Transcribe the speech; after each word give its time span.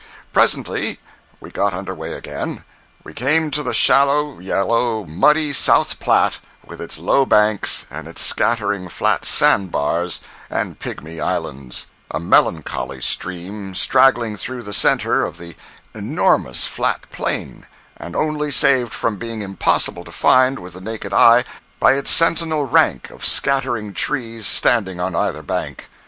Presently 0.33 0.99
we 1.39 1.51
got 1.51 1.75
under 1.75 1.93
way 1.93 2.13
again. 2.13 2.63
We 3.03 3.13
came 3.13 3.51
to 3.51 3.61
the 3.61 3.71
shallow, 3.71 4.39
yellow, 4.39 5.05
muddy 5.05 5.53
South 5.53 5.99
Platte, 5.99 6.39
with 6.65 6.81
its 6.81 6.97
low 6.97 7.23
banks 7.23 7.85
and 7.91 8.07
its 8.07 8.19
scattering 8.21 8.89
flat 8.89 9.25
sand 9.25 9.71
bars 9.71 10.19
and 10.49 10.79
pigmy 10.79 11.19
islands—a 11.21 12.19
melancholy 12.19 12.99
stream 12.99 13.75
straggling 13.75 14.37
through 14.37 14.63
the 14.63 14.73
centre 14.73 15.23
of 15.23 15.37
the 15.37 15.55
enormous 15.93 16.65
flat 16.65 17.01
plain, 17.11 17.67
and 17.95 18.15
only 18.15 18.51
saved 18.51 18.93
from 18.93 19.17
being 19.17 19.43
impossible 19.43 20.03
to 20.03 20.11
find 20.11 20.57
with 20.57 20.73
the 20.73 20.81
naked 20.81 21.13
eye 21.13 21.43
by 21.79 21.93
its 21.93 22.09
sentinel 22.09 22.65
rank 22.65 23.11
of 23.11 23.23
scattering 23.23 23.93
trees 23.93 24.47
standing 24.47 24.99
on 24.99 25.15
either 25.15 25.43
bank. 25.43 25.89